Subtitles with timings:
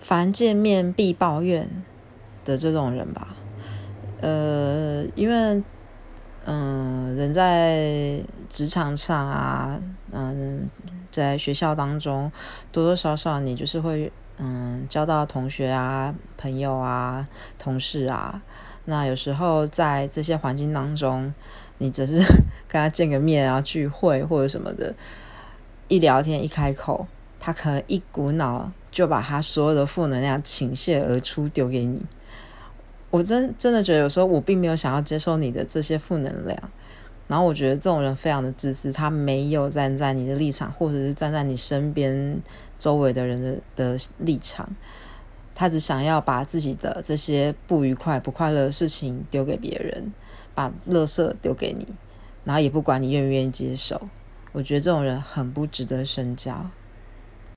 [0.00, 1.68] 凡见面必抱怨
[2.44, 3.36] 的这种人吧。
[4.20, 5.62] 呃，因为
[6.44, 9.78] 嗯，人在职场上啊，
[10.10, 10.68] 嗯，
[11.12, 12.32] 在学校当中，
[12.72, 17.28] 多多少少你就是会嗯交到同学啊、朋友啊、
[17.58, 18.42] 同事啊。
[18.86, 21.34] 那有时候在这些环境当中，
[21.76, 22.16] 你只是
[22.66, 24.94] 跟他见个面啊、聚会或者什么的，
[25.88, 27.06] 一聊天一开口，
[27.38, 32.04] 他可能一股脑就把他所有的负能量倾泻而出丢给你。
[33.10, 36.58] 我真真的觉得有时候我并没有想要接受你的这些负能量，
[37.28, 42.42] 然后我觉得这种人非常的自私，他没有站在你的立场，或者是站在你身边
[42.76, 44.68] 周围的人的的立场。
[45.54, 50.12] 他只想要把自己的这些不愉快、不快乐的事情丢给别人，
[50.56, 51.86] 把垃圾丢给你，
[52.42, 54.08] 然后也不管你愿不愿意接受。
[54.50, 56.68] 我觉得这种人很不值得深交。